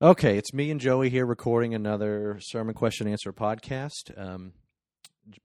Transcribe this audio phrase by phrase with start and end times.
[0.00, 4.16] Okay, it's me and Joey here recording another sermon question answer podcast.
[4.16, 4.52] Um,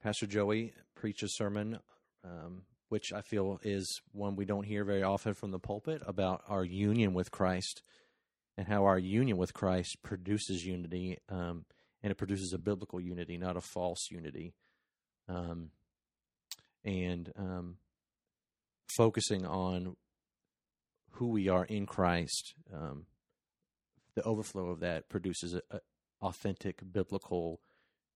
[0.03, 1.79] Pastor Joey preaches a sermon,
[2.23, 6.43] um, which I feel is one we don't hear very often from the pulpit about
[6.47, 7.81] our union with Christ
[8.55, 11.65] and how our union with Christ produces unity, um,
[12.03, 14.53] and it produces a biblical unity, not a false unity.
[15.27, 15.71] Um,
[16.85, 17.77] and um,
[18.95, 19.95] focusing on
[21.13, 23.07] who we are in Christ um,
[24.15, 25.59] the overflow of that produces
[26.21, 27.59] authentic biblical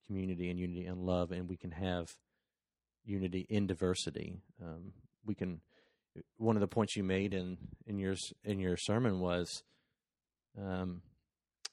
[0.06, 2.16] community and unity and love, and we can have
[3.04, 4.42] unity in diversity.
[4.64, 4.94] Um,
[5.26, 5.62] we can.
[6.38, 9.64] One of the points you made in in your in your sermon was,
[10.60, 11.02] um,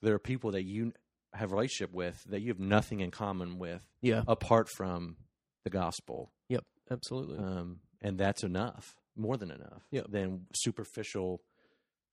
[0.03, 0.93] there are people that you
[1.33, 4.23] have a relationship with that you have nothing in common with, Yeah.
[4.29, 5.17] apart from
[5.65, 6.65] the gospel, Yep.
[6.91, 7.39] Absolutely.
[7.39, 9.83] um, and that's enough, more than enough.
[9.91, 10.07] Yep.
[10.11, 11.41] Than superficial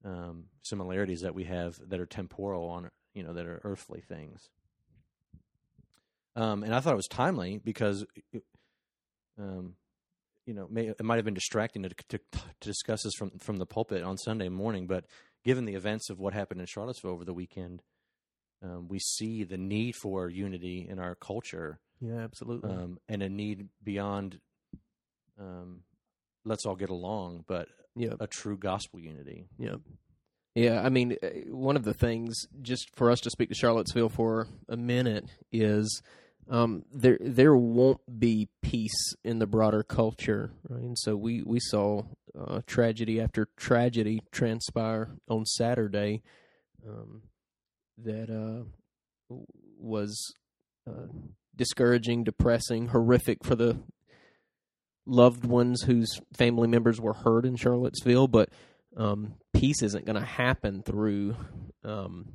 [0.03, 4.49] um, similarities that we have that are temporal on you know that are earthly things.
[6.35, 8.43] Um, and I thought it was timely because, it,
[9.37, 9.73] um,
[10.45, 13.57] you know, may, it might have been distracting to, to, to discuss this from from
[13.57, 15.05] the pulpit on Sunday morning, but
[15.43, 17.81] given the events of what happened in Charlottesville over the weekend,
[18.63, 22.19] um, we see the need for unity in our culture yeah.
[22.19, 22.71] Absolutely.
[22.71, 24.39] um, and a need beyond
[25.39, 25.81] um,
[26.45, 28.13] let's all get along, but yeah.
[28.19, 29.47] a true gospel unity.
[29.57, 29.75] Yeah.
[30.53, 34.09] Yeah, I mean, uh, one of the things, just for us to speak to Charlottesville
[34.09, 36.01] for a minute, is
[36.49, 40.83] um, there there won't be peace in the broader culture, right?
[40.83, 42.03] And so we we saw
[42.37, 46.21] uh, tragedy after tragedy transpire on Saturday
[46.85, 47.21] um,
[47.97, 49.35] that uh,
[49.79, 50.33] was
[50.85, 51.07] uh,
[51.55, 53.79] discouraging, depressing, horrific for the
[55.05, 58.49] loved ones whose family members were hurt in Charlottesville, but
[58.97, 61.35] um, peace isn't going to happen through
[61.83, 62.33] um,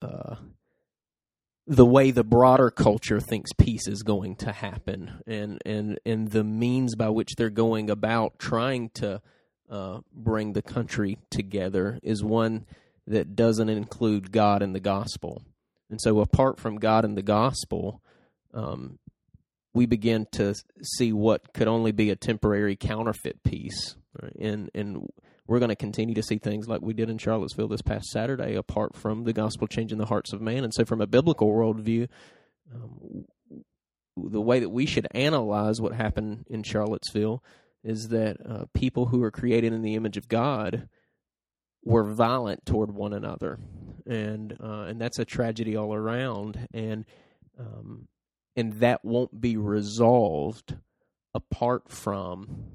[0.00, 0.36] uh,
[1.66, 6.44] the way the broader culture thinks peace is going to happen, and and and the
[6.44, 9.22] means by which they're going about trying to
[9.70, 12.66] uh, bring the country together is one
[13.06, 15.42] that doesn't include God and the gospel.
[15.90, 18.02] And so, apart from God and the gospel,
[18.52, 18.98] um,
[19.74, 24.34] we begin to see what could only be a temporary counterfeit peace, right?
[24.36, 25.08] and and
[25.46, 28.54] we're going to continue to see things like we did in Charlottesville this past Saturday,
[28.54, 30.64] apart from the gospel changing the hearts of man.
[30.64, 32.08] And so, from a biblical worldview,
[32.74, 33.26] um,
[34.16, 37.42] the way that we should analyze what happened in Charlottesville
[37.82, 40.88] is that uh, people who are created in the image of God
[41.84, 43.58] were violent toward one another,
[44.06, 47.04] and uh, and that's a tragedy all around, and
[47.58, 48.08] um,
[48.56, 50.76] and that won't be resolved
[51.34, 52.66] apart from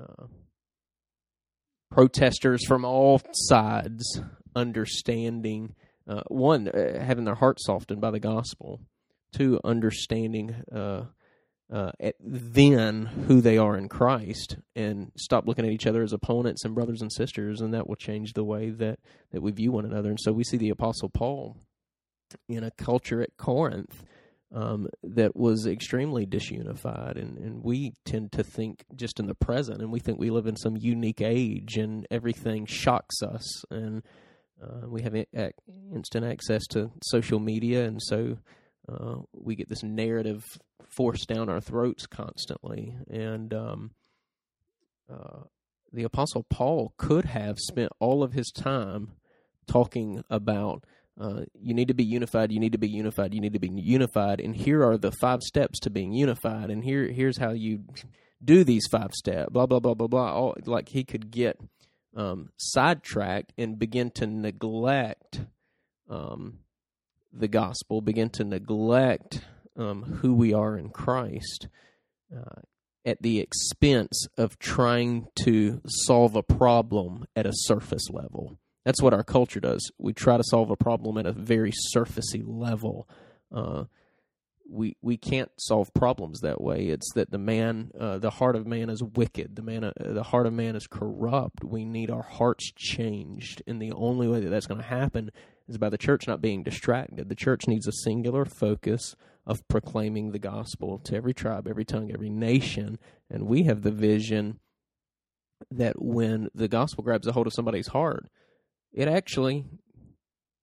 [0.00, 0.26] uh,
[1.90, 4.20] protesters from all sides
[4.56, 5.74] understanding
[6.08, 8.80] uh, one uh, having their heart softened by the gospel,
[9.32, 11.04] two understanding uh,
[11.72, 16.64] uh, then who they are in Christ and stop looking at each other as opponents
[16.64, 18.98] and brothers and sisters, and that will change the way that,
[19.32, 20.10] that we view one another.
[20.10, 21.56] And so we see the Apostle Paul
[22.48, 24.04] in a culture at Corinth
[24.54, 29.82] um, that was extremely disunified, and, and we tend to think just in the present,
[29.82, 34.02] and we think we live in some unique age, and everything shocks us, and
[34.62, 35.16] uh, we have
[35.92, 38.38] instant access to social media, and so
[38.88, 40.44] uh, we get this narrative
[40.96, 42.96] forced down our throats constantly.
[43.10, 43.90] And um,
[45.12, 45.40] uh,
[45.92, 49.12] the Apostle Paul could have spent all of his time
[49.66, 50.84] talking about
[51.20, 53.68] uh, you need to be unified, you need to be unified, you need to be
[53.68, 57.84] unified, and here are the five steps to being unified, and here here's how you
[58.44, 59.50] do these five steps.
[59.52, 60.32] Blah blah blah blah blah.
[60.32, 61.58] All, like he could get
[62.16, 65.40] um, sidetracked and begin to neglect
[66.08, 66.58] um,
[67.32, 69.40] the gospel, begin to neglect
[69.76, 71.68] um, who we are in Christ
[72.34, 72.60] uh,
[73.04, 78.58] at the expense of trying to solve a problem at a surface level.
[78.84, 79.90] That's what our culture does.
[79.98, 83.08] We try to solve a problem at a very surfacey level.
[83.54, 83.84] Uh,
[84.68, 86.86] we we can't solve problems that way.
[86.86, 89.56] It's that the man, uh, the heart of man is wicked.
[89.56, 91.64] The man, uh, the heart of man is corrupt.
[91.64, 95.30] We need our hearts changed, and the only way that that's going to happen
[95.68, 97.28] is by the church not being distracted.
[97.28, 99.16] The church needs a singular focus
[99.46, 102.98] of proclaiming the gospel to every tribe, every tongue, every nation,
[103.30, 104.60] and we have the vision
[105.70, 108.30] that when the gospel grabs a hold of somebody's heart,
[108.94, 109.66] it actually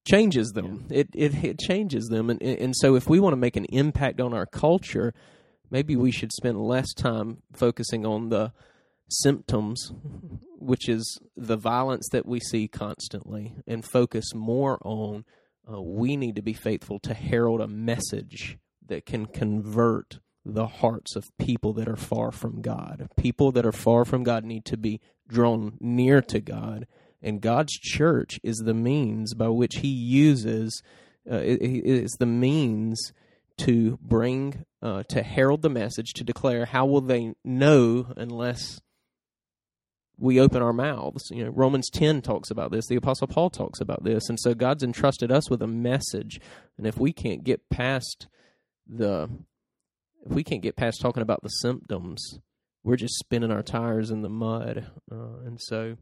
[0.07, 0.87] changes them.
[0.89, 4.19] It, it it changes them, and and so if we want to make an impact
[4.19, 5.13] on our culture,
[5.69, 8.53] maybe we should spend less time focusing on the
[9.09, 9.91] symptoms,
[10.57, 15.25] which is the violence that we see constantly, and focus more on
[15.71, 18.57] uh, we need to be faithful to herald a message
[18.87, 23.07] that can convert the hearts of people that are far from God.
[23.15, 26.87] People that are far from God need to be drawn near to God,
[27.21, 30.81] and God's church is the means by which He uses.
[31.29, 33.13] Uh, it is the means
[33.57, 38.81] to bring uh, to herald the message to declare how will they know unless
[40.17, 41.29] we open our mouths.
[41.29, 42.87] You know romans 10 talks about this.
[42.87, 44.29] The apostle paul talks about this.
[44.29, 46.39] And so god's entrusted us with a message.
[46.77, 48.27] And if we can't get past
[48.87, 49.29] the
[50.25, 52.39] if we can't get past talking about the symptoms
[52.83, 54.87] we're just spinning our tires in the mud.
[55.11, 55.97] Uh, and so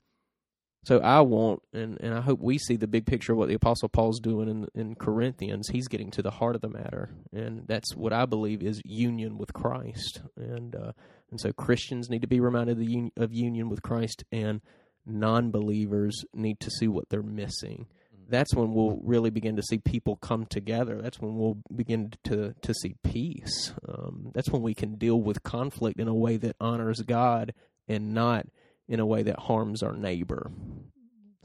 [0.86, 3.54] so I want, and, and I hope we see the big picture of what the
[3.54, 5.68] Apostle Paul's doing in, in Corinthians.
[5.70, 9.38] He's getting to the heart of the matter, and that's what I believe is union
[9.38, 10.22] with Christ.
[10.38, 10.94] And uh,
[11.30, 14.62] and so Christians need to be reminded of, the un- of union with Christ, and
[15.06, 17.88] non-believers need to see what they're missing.
[18.16, 18.32] Mm-hmm.
[18.32, 21.02] That's when we'll really begin to see people come together.
[21.02, 23.74] That's when we'll begin to to see peace.
[23.88, 27.54] Um, that's when we can deal with conflict in a way that honors God
[27.88, 28.48] and not
[28.90, 30.52] in a way that harms our neighbor.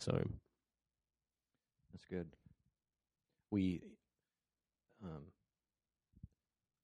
[0.01, 0.13] So
[1.93, 2.27] that's good.
[3.51, 3.83] We,
[5.05, 5.27] um,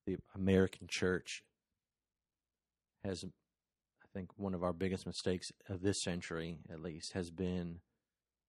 [0.05, 1.43] the American church
[3.03, 7.79] has, I think, one of our biggest mistakes of this century, at least, has been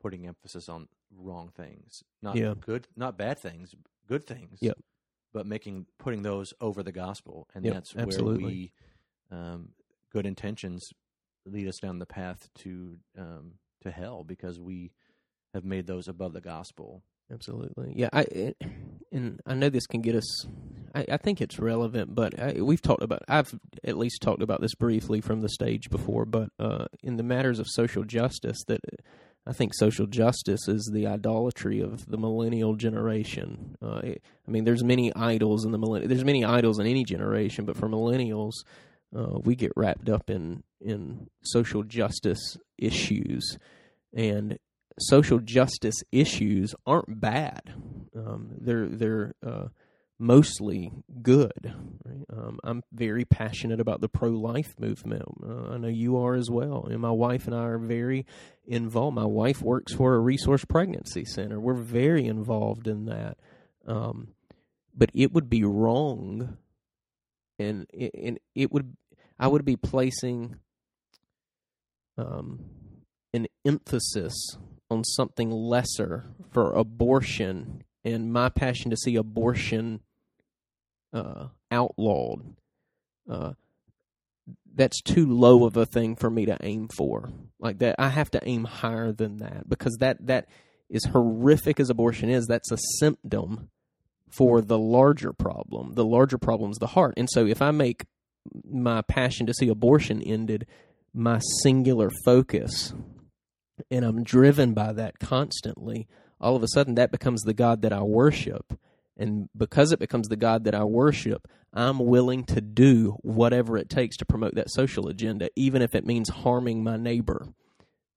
[0.01, 2.55] putting emphasis on wrong things, not yeah.
[2.61, 3.75] good, not bad things,
[4.07, 4.59] good things.
[4.61, 4.79] Yep.
[5.33, 8.43] But making putting those over the gospel, and yep, that's absolutely.
[8.43, 8.73] where we,
[9.31, 9.71] um,
[10.13, 10.93] good intentions
[11.47, 13.53] lead us down the path to um,
[13.83, 14.93] to hell because we
[15.55, 17.03] have made those above the gospel.
[17.33, 18.09] Absolutely, yeah.
[18.13, 18.55] I
[19.11, 20.47] and I know this can get us.
[20.95, 23.23] I, I think it's relevant, but I, we've talked about.
[23.29, 23.55] I've
[23.85, 26.25] at least talked about this briefly from the stage before.
[26.25, 28.81] But uh, in the matters of social justice, that
[29.47, 33.77] I think social justice is the idolatry of the millennial generation.
[33.83, 36.09] Uh, I mean, there's many idols in the millennial.
[36.09, 38.53] There's many idols in any generation, but for millennials,
[39.17, 43.59] uh, we get wrapped up in in social justice issues,
[44.15, 44.59] and
[44.99, 47.75] social justice issues aren't bad.
[48.17, 49.69] Um, they're they're uh,
[50.19, 51.75] mostly good.
[52.05, 52.25] Right?
[52.33, 55.25] Um, I'm very passionate about the pro life movement.
[55.43, 58.27] Uh, I know you are as well, and my wife and I are very
[58.67, 59.17] involved.
[59.17, 61.61] My wife works for a resource pregnancy center.
[61.61, 63.37] We're very involved in that.
[63.87, 64.29] Um,
[64.95, 66.57] but it would be wrong,
[67.59, 68.97] and and it would
[69.43, 70.55] I would be placing
[72.17, 72.61] um,
[73.35, 74.57] an emphasis
[74.89, 79.99] on something lesser for abortion and my passion to see abortion
[81.13, 82.55] uh, outlawed.
[83.29, 83.55] Uh,
[84.77, 87.29] that's too low of a thing for me to aim for.
[87.59, 90.47] Like that, I have to aim higher than that because that that
[90.89, 92.47] is horrific as abortion is.
[92.47, 93.71] That's a symptom
[94.31, 95.95] for the larger problem.
[95.95, 97.15] The larger problem is the heart.
[97.17, 98.05] And so, if I make
[98.65, 100.67] my passion to see abortion ended
[101.15, 102.95] my singular focus
[103.91, 106.09] and I'm driven by that constantly,
[106.41, 108.79] all of a sudden that becomes the God that I worship.
[109.17, 113.89] And because it becomes the God that I worship, I'm willing to do whatever it
[113.89, 117.49] takes to promote that social agenda, even if it means harming my neighbor.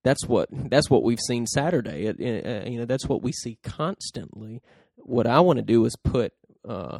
[0.04, 2.06] That's what that's what we've seen Saturday.
[2.06, 4.62] It, it, uh, you know, that's what we see constantly.
[4.98, 6.34] What I want to do is put
[6.68, 7.00] uh,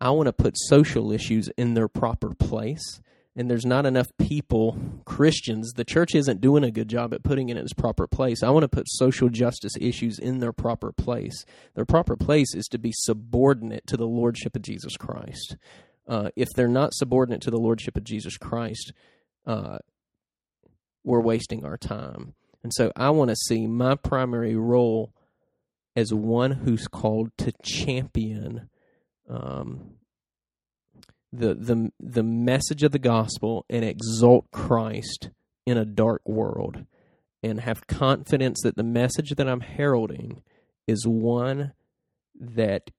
[0.00, 3.00] I want to put social issues in their proper place
[3.36, 7.48] and there's not enough people, Christians, the church isn't doing a good job at putting
[7.48, 8.42] it in its proper place.
[8.42, 11.44] I want to put social justice issues in their proper place.
[11.74, 15.56] Their proper place is to be subordinate to the lordship of Jesus Christ.
[16.08, 18.92] Uh, if they're not subordinate to the lordship of Jesus Christ,
[19.46, 19.78] uh,
[21.04, 22.34] we're wasting our time.
[22.64, 25.14] And so I want to see my primary role
[25.94, 28.68] as one who's called to champion
[29.30, 29.92] um,
[31.32, 35.30] the the the message of the gospel and exalt Christ
[35.66, 36.84] in a dark world
[37.42, 40.42] and have confidence that the message that I'm heralding
[40.86, 41.72] is one
[42.38, 42.90] that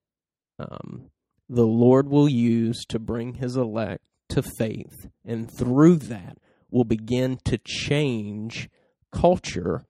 [0.58, 1.12] um,
[1.50, 6.38] the Lord will use to bring his elect to faith and through that
[6.70, 8.70] will begin to change
[9.12, 9.84] culture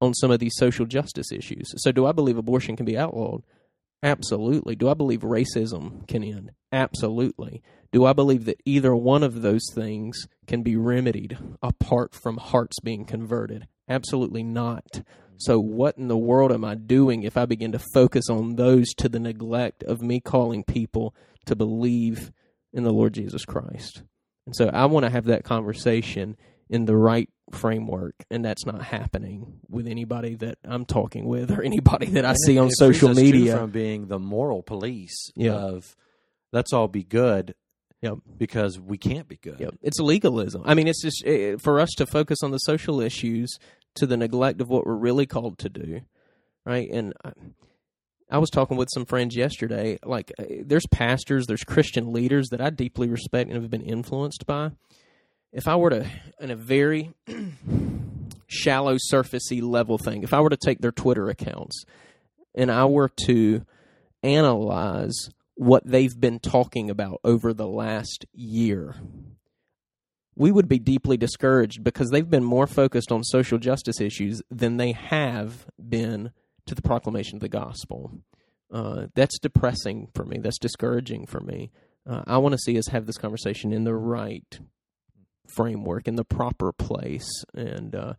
[0.00, 1.72] on some of these social justice issues.
[1.78, 3.42] So do I believe abortion can be outlawed?
[4.02, 4.76] Absolutely.
[4.76, 6.52] Do I believe racism can end?
[6.70, 7.62] Absolutely.
[7.90, 12.78] Do I believe that either one of those things can be remedied apart from hearts
[12.80, 13.66] being converted?
[13.88, 15.02] Absolutely not.
[15.38, 18.88] So, what in the world am I doing if I begin to focus on those
[18.94, 21.14] to the neglect of me calling people
[21.46, 22.32] to believe
[22.72, 24.02] in the Lord Jesus Christ?
[24.46, 26.36] And so, I want to have that conversation
[26.70, 31.62] in the right framework, and that's not happening with anybody that I'm talking with or
[31.62, 33.56] anybody that I And see it- on it social media.
[33.56, 35.54] from being the moral police Yeah.
[35.54, 35.96] of
[36.52, 37.54] let's all be good.
[38.02, 38.18] Yep.
[38.36, 39.58] Because we can't be good.
[39.58, 39.74] Yep.
[39.82, 40.62] It's legalism.
[40.64, 43.58] I mean, it's just eh, for us to focus on the social issues
[43.96, 46.02] to the neglect of what we're really called to do,
[46.64, 46.88] right?
[46.92, 47.32] And I,
[48.30, 49.98] I was talking with some friends yesterday.
[50.04, 54.46] Like, eh, there's pastors, there's Christian leaders that I deeply respect and have been influenced
[54.46, 54.70] by.
[55.52, 56.06] If I were to,
[56.40, 57.12] in a very
[58.46, 61.84] shallow, surfacey level thing, if I were to take their Twitter accounts
[62.54, 63.64] and I were to
[64.22, 68.96] analyze what they've been talking about over the last year,
[70.36, 74.76] we would be deeply discouraged because they've been more focused on social justice issues than
[74.76, 76.30] they have been
[76.66, 78.20] to the proclamation of the gospel.
[78.70, 80.38] Uh, that's depressing for me.
[80.38, 81.72] That's discouraging for me.
[82.08, 84.60] Uh, I want to see us have this conversation in the right
[85.48, 88.14] framework, in the proper place, and uh,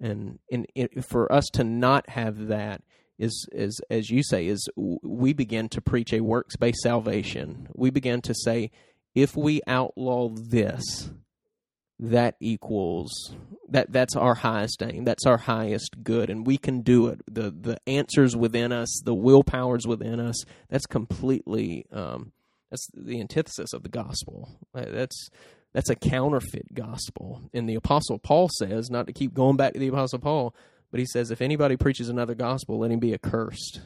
[0.00, 2.82] and it, for us to not have that
[3.18, 7.68] is is as you say is we begin to preach a works based salvation.
[7.74, 8.70] We begin to say
[9.14, 11.10] if we outlaw this,
[11.98, 13.34] that equals
[13.68, 15.04] that that's our highest aim.
[15.04, 17.20] That's our highest good, and we can do it.
[17.26, 20.44] the The answers within us, the willpowers within us.
[20.68, 22.32] That's completely um,
[22.70, 24.58] that's the antithesis of the gospel.
[24.74, 25.30] Uh, That's
[25.78, 27.40] that's a counterfeit gospel.
[27.54, 30.52] And the apostle Paul says not to keep going back to the apostle Paul,
[30.90, 33.82] but he says if anybody preaches another gospel, let him be accursed.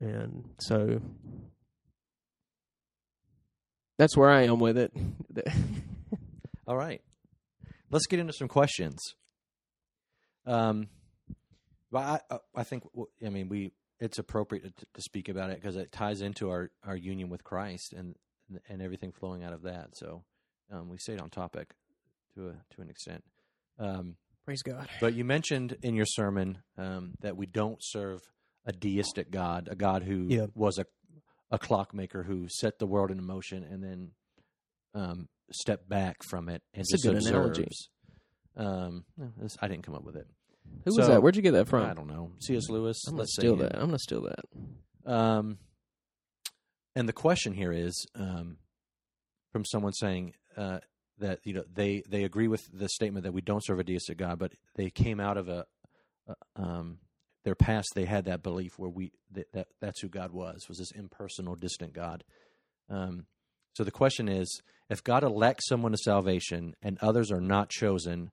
[0.00, 1.00] And so
[3.98, 4.92] that's where I am with it.
[6.66, 7.00] All right.
[7.88, 8.98] Let's get into some questions.
[10.44, 10.88] Um,
[11.92, 12.82] but I, uh, I think,
[13.24, 16.72] I mean, we, it's appropriate to, to speak about it because it ties into our,
[16.84, 18.16] our union with Christ and,
[18.68, 19.96] and everything flowing out of that.
[19.96, 20.24] So,
[20.72, 21.74] um, we stayed on topic
[22.34, 23.22] to a, to an extent.
[23.78, 24.88] Um, Praise God.
[25.00, 28.20] but you mentioned in your sermon, um, that we don't serve
[28.66, 30.46] a deistic God, a God who Yeah.
[30.54, 30.86] was a,
[31.50, 34.10] a clockmaker who set the world in motion and then,
[34.94, 37.68] um, stepped back from it and That's a just good analogy.
[38.56, 39.04] Um,
[39.60, 40.26] I didn't come up with it.
[40.84, 41.22] Who was that?
[41.22, 41.84] Where'd you get that from?
[41.84, 42.32] I don't know.
[42.40, 42.68] C.S.
[42.68, 43.02] Lewis.
[43.06, 43.74] I'm gonna let's steal that.
[43.76, 45.10] I'm gonna steal that.
[45.10, 45.58] Um,
[46.94, 48.58] and the question here is um,
[49.52, 50.78] from someone saying uh,
[51.18, 54.18] that you know they they agree with the statement that we don't serve a deistic
[54.18, 55.66] God, but they came out of a,
[56.28, 56.98] a um,
[57.44, 57.88] their past.
[57.94, 61.54] They had that belief where we that, that that's who God was was this impersonal,
[61.54, 62.24] distant God.
[62.88, 63.26] Um,
[63.74, 68.30] so the question is, if God elects someone to salvation and others are not chosen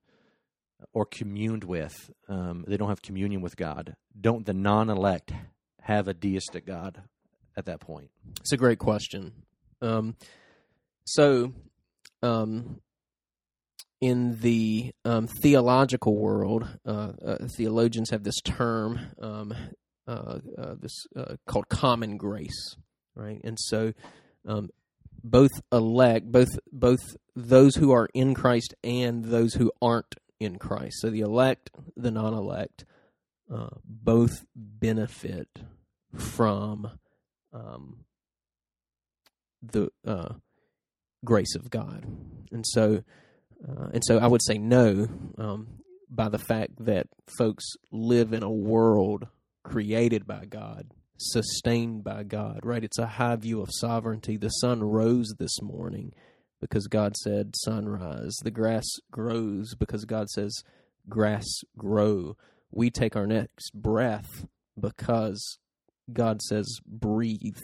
[0.92, 1.94] or communed with,
[2.28, 3.96] um, they don't have communion with God.
[4.18, 5.32] Don't the non-elect
[5.82, 7.02] have a deistic God
[7.56, 8.10] at that point?
[8.40, 9.32] It's a great question.
[9.80, 10.16] Um,
[11.04, 11.52] so,
[12.22, 12.80] um,
[14.00, 19.54] in the um, theological world, uh, uh, theologians have this term, um,
[20.08, 22.76] uh, uh, this uh, called common grace,
[23.14, 23.40] right?
[23.44, 23.92] And so,
[24.46, 24.70] um,
[25.22, 27.00] both elect, both both
[27.36, 30.96] those who are in Christ and those who aren't in Christ.
[31.00, 32.86] So the elect, the non-elect,
[33.52, 35.48] uh, both benefit
[36.16, 36.90] from
[37.52, 38.04] um,
[39.62, 39.90] the
[41.24, 42.04] grace of God,
[42.50, 43.02] and so
[43.66, 45.08] uh, and so I would say no
[45.38, 45.68] um,
[46.08, 47.06] by the fact that
[47.38, 49.28] folks live in a world
[49.62, 52.60] created by God, sustained by God.
[52.62, 52.84] Right?
[52.84, 54.36] It's a high view of sovereignty.
[54.36, 56.12] The sun rose this morning
[56.60, 58.36] because God said sunrise.
[58.42, 60.62] The grass grows because God says
[61.08, 61.46] grass
[61.76, 62.36] grow.
[62.70, 64.46] We take our next breath
[64.78, 65.58] because
[66.12, 67.62] God says breathe,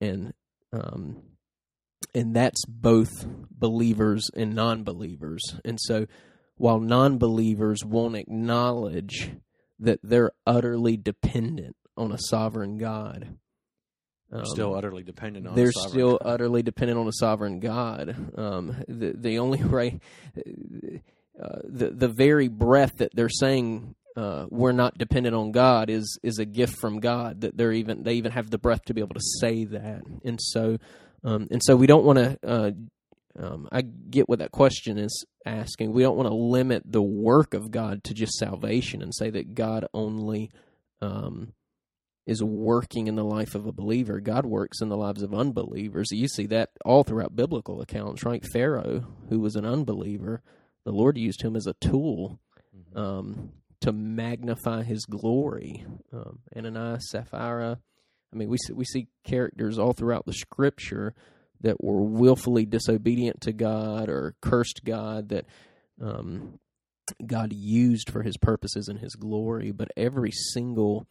[0.00, 0.32] and
[0.72, 1.22] um,
[2.14, 5.42] and that's both believers and non-believers.
[5.64, 6.06] And so,
[6.56, 9.32] while non-believers won't acknowledge
[9.78, 13.36] that they're utterly dependent on a sovereign God,
[14.30, 15.54] They're um, still utterly dependent on.
[15.54, 16.22] they're a sovereign still God.
[16.24, 18.32] utterly dependent on a sovereign God.
[18.36, 20.00] Um, the the only way,
[20.36, 26.18] uh, the the very breath that they're saying uh, we're not dependent on God is
[26.22, 27.42] is a gift from God.
[27.42, 30.40] That they're even they even have the breath to be able to say that, and
[30.40, 30.78] so
[31.26, 32.38] um, and so we don't want to.
[32.42, 32.70] Uh,
[33.38, 35.92] um, I get what that question is asking.
[35.92, 39.54] We don't want to limit the work of God to just salvation and say that
[39.54, 40.50] God only
[41.02, 41.52] um,
[42.26, 44.20] is working in the life of a believer.
[44.20, 46.08] God works in the lives of unbelievers.
[46.12, 48.42] You see that all throughout biblical accounts, right?
[48.52, 50.40] Pharaoh, who was an unbeliever,
[50.84, 52.40] the Lord used him as a tool
[52.94, 52.98] Mhm.
[52.98, 55.84] um, to magnify His glory.
[56.12, 57.80] Um, Ananias, Sapphira.
[58.32, 61.14] I mean, we see, we see characters all throughout the Scripture
[61.60, 65.46] that were willfully disobedient to God or cursed God that
[66.00, 66.58] um,
[67.24, 71.06] God used for His purposes and His glory, but every single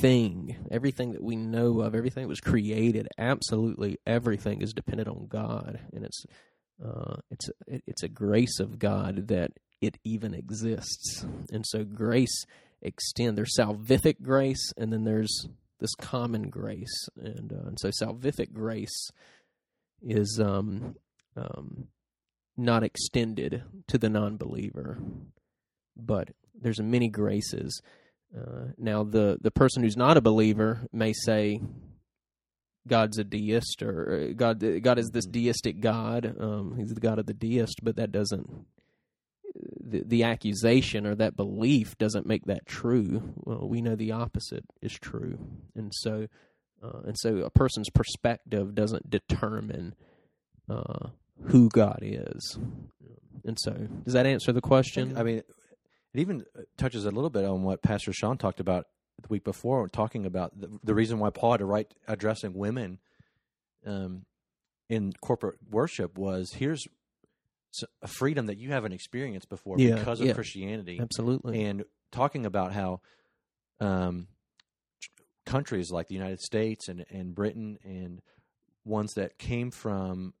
[0.00, 5.26] thing, everything that we know of, everything that was created, absolutely everything is dependent on
[5.28, 6.24] God, and it's
[6.84, 12.44] uh, it's it's a grace of God that it even exists, and so grace
[12.82, 13.36] extend.
[13.36, 15.46] There's salvific grace, and then there's
[15.80, 19.10] this common grace, and uh, and so salvific grace
[20.02, 20.96] is um,
[21.36, 21.88] um,
[22.56, 24.98] not extended to the non-believer,
[25.96, 27.80] but there's many graces.
[28.36, 31.60] Uh, now, the the person who's not a believer may say
[32.86, 36.36] God's a deist, or uh, God God is this deistic God.
[36.38, 38.66] Um, he's the God of the deist, but that doesn't
[39.90, 43.34] the, accusation or that belief doesn't make that true.
[43.36, 45.38] Well, we know the opposite is true,
[45.74, 46.26] and so
[46.82, 49.94] uh, and so a person's perspective doesn't determine
[50.68, 51.08] uh,
[51.46, 52.58] who God is.
[53.44, 53.72] And so,
[54.04, 55.16] does that answer the question?
[55.16, 55.38] I mean,
[56.14, 56.44] it even
[56.76, 58.86] touches a little bit on what Pastor Sean talked about
[59.22, 62.98] the week before, talking about the, the reason why Paul had to write addressing women
[63.86, 64.24] um,
[64.88, 66.86] in corporate worship was here's
[68.02, 70.32] a freedom that you haven't experienced before Yeah, because of yeah.
[70.32, 71.64] Christianity, Absolutely.
[71.64, 73.00] and talking about how
[73.80, 74.28] um,
[75.46, 78.20] countries like the United States and, and Britain and
[78.84, 80.34] ones that came from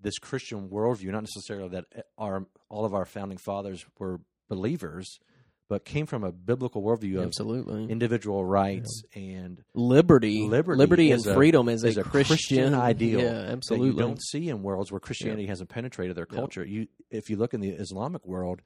[0.00, 1.86] this Christian worldview, not necessarily that
[2.18, 5.18] our all of our founding fathers were believers,
[5.68, 7.86] but came from a biblical worldview of Absolutely.
[7.90, 13.48] individual rights and liberty, Liberty and a- freedom is, a, a Christian ideal Yeah, that
[13.50, 13.88] absolutely.
[13.88, 16.36] you don't see in worlds where Christianity hasn't penetrated their Yeah.
[16.38, 16.64] culture.
[16.64, 18.60] You, if you look in the Islamic world,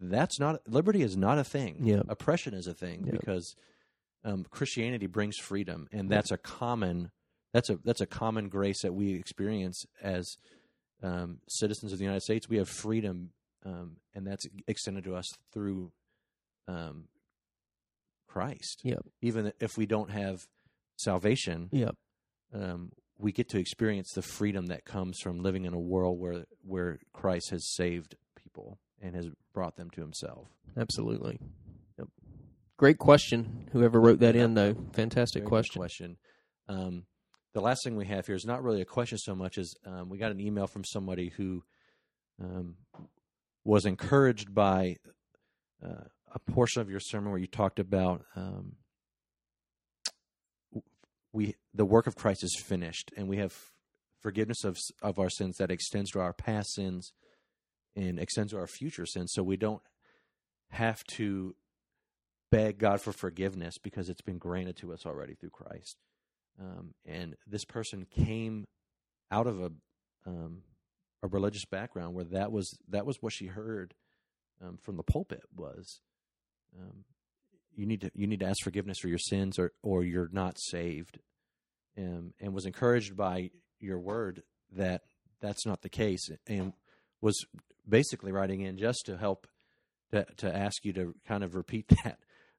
[0.00, 1.78] that's not liberty is not a thing.
[1.82, 2.02] Yeah.
[2.08, 3.12] Oppression is a thing Yeah.
[3.12, 3.54] because
[4.24, 7.10] um, Christianity brings freedom, and that's a common
[7.52, 10.36] that's a that's a common grace that we experience as
[11.02, 12.48] um, citizens of the United States.
[12.48, 13.30] We have freedom,
[13.66, 15.92] um, and that's extended to us through
[16.68, 17.08] um,
[18.28, 18.80] Christ.
[18.84, 19.04] Yep.
[19.22, 20.46] Even if we don't have
[20.96, 21.94] salvation, Yep.
[22.52, 26.44] um, we get to experience the freedom that comes from living in a world where
[26.62, 30.48] where Christ has saved people and has brought them to Himself.
[30.76, 31.38] Absolutely.
[31.98, 32.08] Yep.
[32.76, 33.68] Great question.
[33.72, 35.78] Whoever wrote that in, though, fantastic Very question.
[35.80, 36.16] question.
[36.68, 37.04] Um,
[37.52, 40.08] the last thing we have here is not really a question so much as um,
[40.08, 41.62] we got an email from somebody who
[42.42, 42.74] um,
[43.64, 44.96] was encouraged by
[45.84, 48.76] uh, a portion of your sermon where you talked about um,
[51.32, 53.54] we the work of Christ is finished, and we have
[54.20, 57.12] forgiveness of of our sins that extends to our past sins
[57.96, 59.32] and extends to our future sins.
[59.32, 59.82] So we don't
[60.70, 61.54] have to
[62.50, 65.96] beg God for forgiveness because it's been granted to us already through Christ.
[66.60, 68.66] Um, and this person came
[69.30, 69.72] out of a
[70.26, 70.62] um,
[71.22, 73.94] a religious background where that was that was what she heard
[74.62, 76.00] um, from the pulpit was
[76.78, 77.04] um,
[77.76, 80.56] you need to you need to ask forgiveness for your sins or or you're not
[80.58, 81.18] saved
[81.98, 85.02] um, and was encouraged by your word that
[85.40, 86.72] that's not the case and
[87.20, 87.44] was
[87.88, 89.46] basically writing in just to help
[90.12, 92.18] to, to ask you to kind of repeat that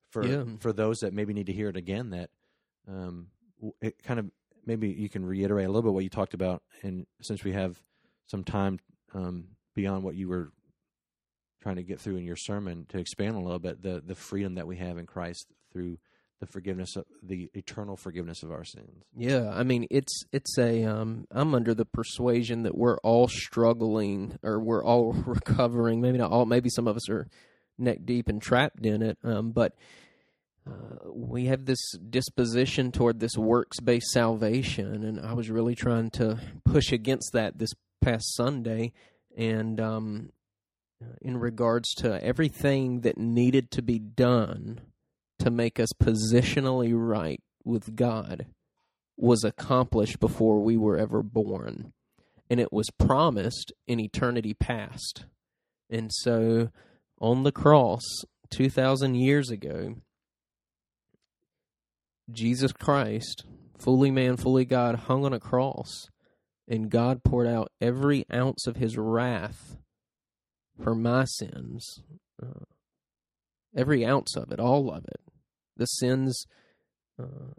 [0.09, 0.43] for Yeah.
[0.59, 2.29] for those that maybe need to hear it again that
[2.87, 3.27] um,
[3.81, 4.29] it kind of
[4.65, 7.81] maybe you can reiterate a little bit what you talked about and since we have
[8.27, 8.79] some time
[9.13, 10.51] um, beyond what you were
[11.65, 14.53] trying to get through in your sermon to expand a little bit the the freedom
[14.53, 15.97] that we have in Christ through
[16.39, 19.03] the forgiveness of the eternal forgiveness of our sins.
[19.15, 24.37] Yeah, I mean it's it's a um I'm under the persuasion that we're all struggling
[24.43, 26.01] or we're all recovering.
[26.01, 26.45] Maybe not all.
[26.45, 27.27] Maybe some of us are
[27.79, 29.17] neck deep and trapped in it.
[29.23, 29.73] Um, but
[30.67, 36.11] uh, we have this disposition toward this works based salvation, and I was really trying
[36.11, 38.93] to push against that this past Sunday,
[39.35, 40.29] and um,
[41.21, 44.81] in regards to everything that needed to be done
[45.39, 48.47] to make us positionally right with God
[49.17, 51.93] was accomplished before we were ever born.
[52.49, 55.25] And it was promised in eternity past.
[55.89, 56.69] And so
[57.19, 58.03] on the cross,
[58.51, 59.95] 2,000 years ago,
[62.31, 63.45] Jesus Christ,
[63.77, 66.07] fully man, fully God, hung on a cross.
[66.67, 69.77] And God poured out every ounce of his wrath
[70.83, 72.01] for my sins.
[72.41, 72.65] Uh,
[73.75, 75.21] every ounce of it, all of it.
[75.77, 76.45] The sins
[77.21, 77.53] uh,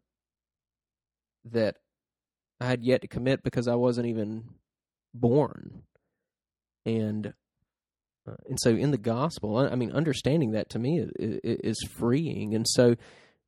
[1.44, 1.76] that
[2.60, 4.44] I had yet to commit because I wasn't even
[5.14, 5.82] born.
[6.84, 7.34] And
[8.28, 11.10] uh, and so in the gospel, I I mean, understanding that to me is,
[11.42, 12.54] is freeing.
[12.54, 12.96] And so,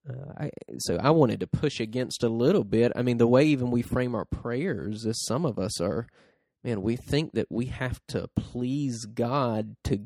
[0.08, 2.92] uh, I so I wanted to push against a little bit.
[2.94, 6.06] I mean, the way even we frame our prayers is some of us are,
[6.64, 10.00] man, we think that we have to please God to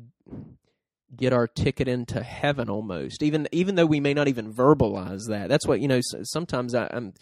[1.15, 3.23] get our ticket into heaven almost.
[3.23, 5.49] Even even though we may not even verbalize that.
[5.49, 6.01] That's what you know.
[6.23, 7.13] Sometimes I, am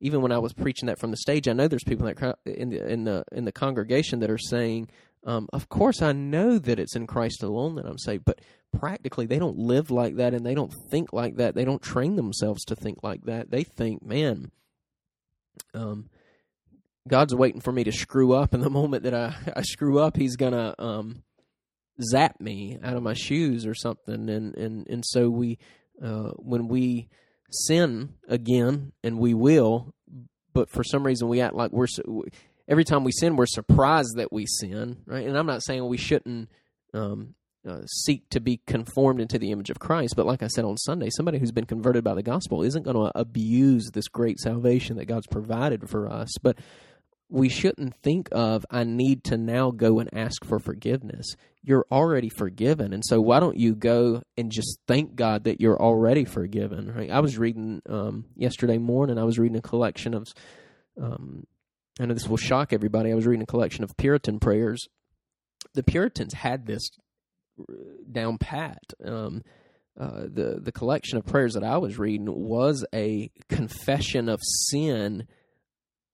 [0.00, 2.70] even when I was preaching that from the stage, I know there's people that in
[2.70, 4.88] the in the in the congregation that are saying,
[5.24, 8.40] um, "Of course, I know that it's in Christ alone that I'm saved," but
[8.72, 11.54] practically they don't live like that and they don't think like that.
[11.54, 13.50] They don't train themselves to think like that.
[13.50, 14.50] They think, "Man,
[15.74, 16.10] um,
[17.08, 20.16] God's waiting for me to screw up, and the moment that I I screw up,
[20.16, 21.22] He's gonna um,
[22.00, 25.58] zap me out of my shoes or something." And and and so we
[26.02, 27.08] uh, when we
[27.50, 29.94] sin again, and we will,
[30.52, 31.86] but for some reason we act like we're
[32.68, 35.26] every time we sin, we're surprised that we sin, right?
[35.26, 36.50] And I'm not saying we shouldn't
[36.92, 37.34] um,
[37.66, 40.76] uh, seek to be conformed into the image of Christ, but like I said on
[40.76, 44.96] Sunday, somebody who's been converted by the gospel isn't going to abuse this great salvation
[44.96, 46.58] that God's provided for us, but
[47.30, 51.36] we shouldn't think of I need to now go and ask for forgiveness.
[51.62, 55.80] You're already forgiven, and so why don't you go and just thank God that you're
[55.80, 56.92] already forgiven?
[56.92, 57.10] Right?
[57.10, 59.18] I was reading um, yesterday morning.
[59.18, 60.28] I was reading a collection of.
[61.00, 61.46] Um,
[62.00, 63.10] I know this will shock everybody.
[63.10, 64.86] I was reading a collection of Puritan prayers.
[65.74, 66.90] The Puritans had this
[68.10, 68.78] down pat.
[69.04, 69.42] Um,
[69.98, 75.26] uh, the the collection of prayers that I was reading was a confession of sin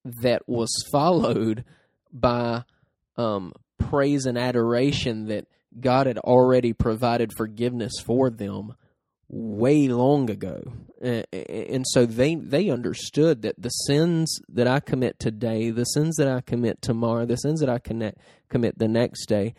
[0.04, 1.64] that was followed
[2.12, 2.64] by
[3.16, 5.46] um, praise and adoration that
[5.78, 8.74] God had already provided forgiveness for them
[9.28, 10.62] way long ago.
[11.00, 16.28] And so they they understood that the sins that I commit today, the sins that
[16.28, 18.16] I commit tomorrow, the sins that I commit
[18.48, 19.54] commit the next day,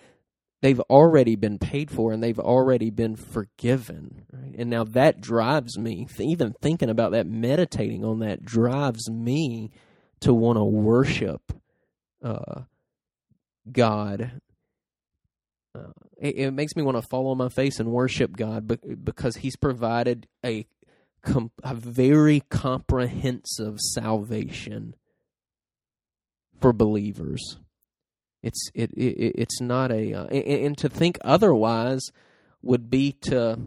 [0.62, 4.26] they've already been paid for and they've already been forgiven.
[4.32, 4.56] Right?
[4.58, 9.72] And now that drives me, even thinking about that, meditating on that drives me
[10.22, 11.42] to want to worship
[12.24, 12.62] uh,
[13.72, 14.42] God.
[15.74, 19.38] Uh, it, it, makes me want to fall on my face and worship God because
[19.38, 20.66] He's provided a,
[21.64, 24.96] a very comprehensive salvation
[26.62, 27.58] for believers.
[28.42, 32.12] It's it, it it's not a uh, and, and to think otherwise
[32.62, 33.60] would be to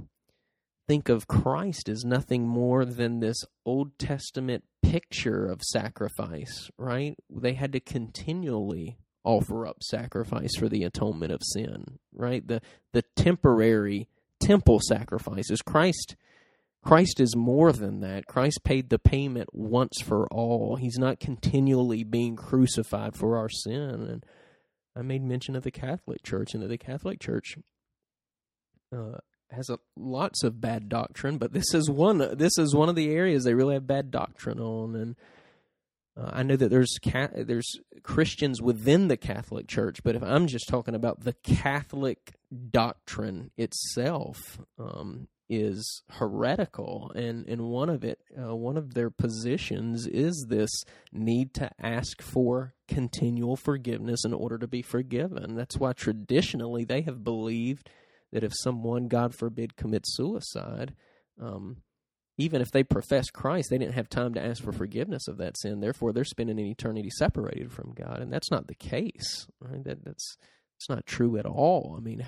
[0.86, 7.14] think of Christ as nothing more than this Old Testament picture of sacrifice, right?
[7.30, 12.46] They had to continually offer up sacrifice for the atonement of sin, right?
[12.46, 12.60] The
[12.92, 14.08] the temporary
[14.40, 15.60] temple sacrifices.
[15.62, 16.16] Christ
[16.82, 18.26] Christ is more than that.
[18.26, 20.76] Christ paid the payment once for all.
[20.76, 24.06] He's not continually being crucified for our sin.
[24.08, 24.26] And
[24.96, 27.56] I made mention of the Catholic Church and that the Catholic Church
[28.96, 29.18] uh,
[29.50, 32.18] has a, lots of bad doctrine, but this is one.
[32.36, 35.16] This is one of the areas they really have bad doctrine on, and
[36.16, 36.98] uh, I know that there's
[37.34, 42.34] there's Christians within the Catholic Church, but if I'm just talking about the Catholic
[42.70, 50.06] doctrine itself, um, is heretical, and and one of it, uh, one of their positions
[50.06, 50.70] is this
[51.12, 55.54] need to ask for continual forgiveness in order to be forgiven.
[55.54, 57.88] That's why traditionally they have believed
[58.32, 60.94] that if someone, God forbid, commits suicide,
[61.40, 61.78] um,
[62.38, 65.58] even if they profess Christ, they didn't have time to ask for forgiveness of that
[65.58, 65.80] sin.
[65.80, 69.48] Therefore, they're spending an eternity separated from God, and that's not the case.
[69.60, 69.82] Right?
[69.84, 70.36] That that's
[70.76, 71.96] it's not true at all.
[71.98, 72.24] I mean,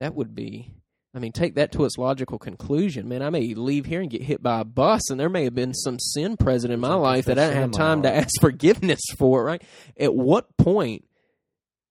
[0.00, 0.72] that would be.
[1.14, 3.22] I mean, take that to its logical conclusion, man.
[3.22, 5.74] I may leave here and get hit by a bus, and there may have been
[5.74, 9.42] some sin present in my life that I didn't have time to ask forgiveness for.
[9.42, 9.62] Right?
[9.98, 11.04] At what point,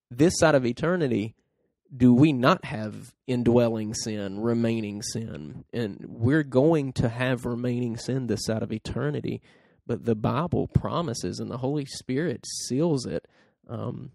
[0.10, 1.36] this side of eternity,
[1.96, 5.66] do we not have indwelling sin, remaining sin?
[5.74, 9.42] And we're going to have remaining sin this side of eternity.
[9.86, 13.26] But the Bible promises and the Holy Spirit seals it
[13.70, 14.12] um,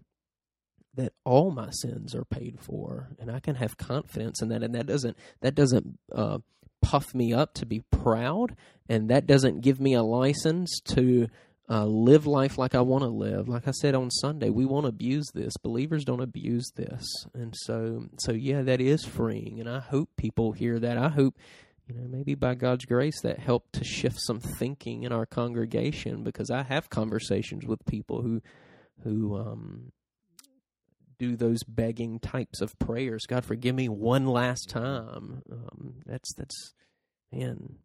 [0.93, 4.61] that all my sins are paid for, and I can have confidence in that.
[4.61, 6.39] And that doesn't that doesn't uh,
[6.81, 8.55] puff me up to be proud,
[8.87, 11.27] and that doesn't give me a license to
[11.69, 13.47] uh, live life like I want to live.
[13.47, 15.55] Like I said on Sunday, we won't abuse this.
[15.57, 19.59] Believers don't abuse this, and so so yeah, that is freeing.
[19.59, 20.97] And I hope people hear that.
[20.97, 21.37] I hope
[21.87, 26.23] you know maybe by God's grace that helped to shift some thinking in our congregation
[26.23, 28.41] because I have conversations with people who
[29.03, 29.93] who um,
[31.17, 33.25] do those begging types of prayers.
[33.25, 35.43] God forgive me one last time.
[35.49, 36.73] Um, that's that's
[37.31, 37.77] man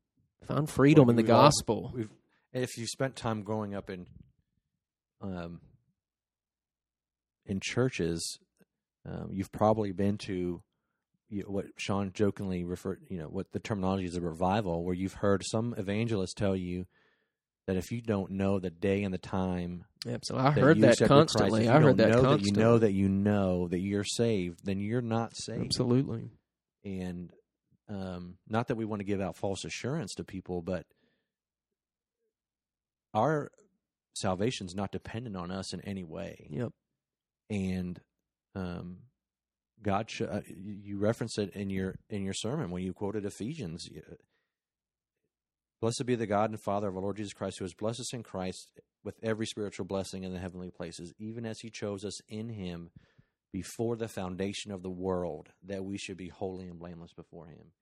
[0.49, 1.93] found freedom well, in the gospel.
[1.95, 2.05] All,
[2.53, 4.07] if you spent time growing up in
[5.21, 5.61] um,
[7.47, 8.39] in churches,
[9.07, 10.63] um, you've probably been to
[11.31, 14.95] you know, what Sean jokingly referred, you know, what the terminology is a revival, where
[14.95, 16.87] you've heard some evangelists tell you
[17.67, 21.67] that if you don't know the day and the time, absolutely, I heard that constantly.
[21.67, 22.37] Christ, I heard that constantly.
[22.37, 25.65] That you know that you know that you're saved, then you're not saved.
[25.65, 26.31] Absolutely.
[26.85, 27.31] and
[27.91, 30.85] um, not that we want to give out false assurance to people, but
[33.15, 33.51] our
[34.15, 36.49] salvation is not dependent on us in any way.
[36.51, 36.73] Yep.
[37.51, 38.01] And
[38.55, 38.99] um,
[39.83, 43.89] God, sh- uh, you referenced it in your in your sermon when you quoted Ephesians.
[45.81, 48.13] Blessed be the God and Father of our Lord Jesus Christ, who has blessed us
[48.13, 52.21] in Christ with every spiritual blessing in the heavenly places, even as He chose us
[52.29, 52.91] in Him
[53.53, 57.73] before the foundation of the world, that we should be holy and blameless before Him.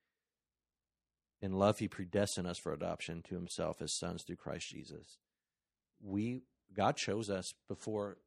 [1.40, 5.18] In love, He predestined us for adoption to Himself as sons through Christ Jesus.
[6.02, 6.42] We
[6.74, 8.18] God chose us before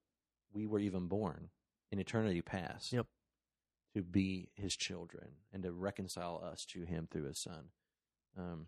[0.54, 1.50] we were even born
[1.92, 2.94] in eternity past.
[2.94, 3.08] Yep.
[3.96, 7.70] To be His children and to reconcile us to Him through His Son.
[8.38, 8.68] Um,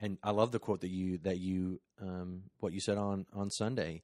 [0.00, 3.50] and I love the quote that you that you um, what you said on on
[3.50, 4.02] Sunday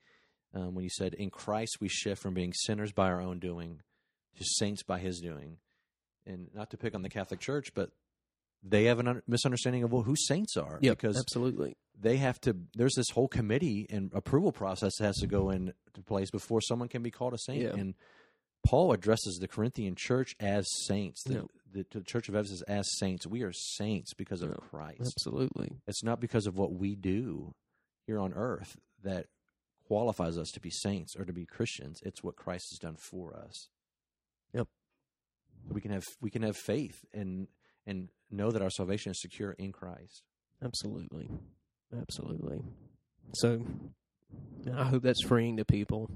[0.54, 3.80] um, when you said, "In Christ we shift from being sinners by our own doing
[4.36, 5.56] to saints by His doing."
[6.26, 7.90] And not to pick on the Catholic Church, but
[8.68, 10.96] they have a un- misunderstanding of well, who saints are Yep.
[10.98, 11.76] because absolutely.
[11.98, 12.56] they have to.
[12.74, 15.74] There's this whole committee and approval process that has to go into
[16.06, 17.62] place before someone can be called a saint.
[17.62, 17.74] Yeah.
[17.76, 17.94] And
[18.64, 21.22] Paul addresses the Corinthian church as saints.
[21.24, 21.40] The, Yeah.
[21.72, 23.26] the, the Church of Ephesus as saints.
[23.26, 24.56] We are saints because of Yeah.
[24.56, 25.00] Christ.
[25.02, 25.72] Absolutely.
[25.86, 27.54] It's not because of what we do
[28.06, 29.26] here on earth that
[29.86, 32.00] qualifies us to be saints or to be Christians.
[32.02, 33.68] It's what Christ has done for us.
[34.52, 34.66] Yep.
[35.68, 37.46] We can have we can have faith and
[37.86, 40.22] and know that our salvation is secure in Christ.
[40.62, 41.30] Absolutely.
[41.96, 42.62] Absolutely.
[43.34, 43.64] So
[44.74, 46.10] I hope that's freeing to people.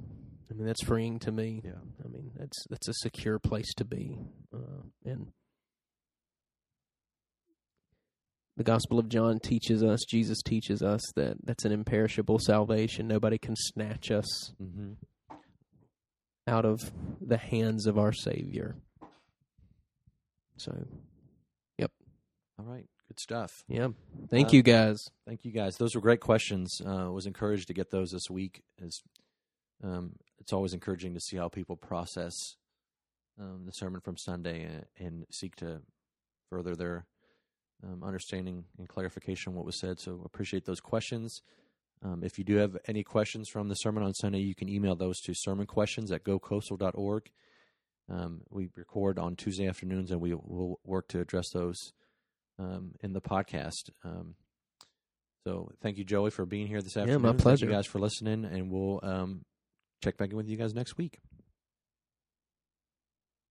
[0.51, 1.63] I mean, that's freeing to me.
[1.65, 1.73] Yeah.
[2.05, 4.19] I mean, that's that's a secure place to be.
[4.53, 5.29] Uh, and
[8.57, 13.07] the Gospel of John teaches us, Jesus teaches us that that's an imperishable salvation.
[13.07, 14.93] Nobody can snatch us Mm-hmm.
[16.47, 16.81] out of
[17.21, 18.75] the hands of our Savior.
[20.57, 20.73] So,
[22.61, 22.87] All right.
[23.09, 23.65] Good stuff.
[23.69, 23.89] yeah.
[24.29, 25.11] Thank Uh, you, guys.
[25.27, 25.77] Thank you guys.
[25.79, 26.81] Those were great questions.
[26.85, 28.63] Uh, was encouraged to get those this week.
[28.85, 29.01] As
[29.83, 32.35] um, it's always encouraging to see how people process
[33.41, 35.81] um, the sermon from Sunday and, and seek to
[36.51, 37.07] further their
[37.83, 39.99] um, understanding and clarification of what was said.
[39.99, 41.41] So appreciate those questions.
[42.03, 44.95] Um, if you do have any questions from the sermon on Sunday, you can email
[44.97, 47.31] those to sermonquestions at gocoastal.org.
[48.09, 51.93] Um, we record on Tuesday afternoons, and we will work to address those
[52.61, 53.91] um, in the podcast.
[54.05, 54.35] Um,
[55.47, 57.23] so thank you, Joey, for being here this Yeah, afternoon.
[57.23, 57.67] my Thank pleasure.
[57.67, 59.43] you guys for listening, and we'll um,
[60.05, 61.19] check back in with you guys next week.